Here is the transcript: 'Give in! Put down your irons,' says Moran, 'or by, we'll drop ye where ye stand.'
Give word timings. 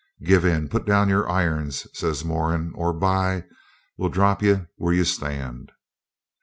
'Give 0.23 0.43
in! 0.45 0.67
Put 0.67 0.87
down 0.87 1.09
your 1.09 1.29
irons,' 1.29 1.85
says 1.93 2.25
Moran, 2.25 2.71
'or 2.73 2.91
by, 2.91 3.43
we'll 3.97 4.09
drop 4.09 4.41
ye 4.41 4.65
where 4.75 4.95
ye 4.95 5.03
stand.' 5.03 5.71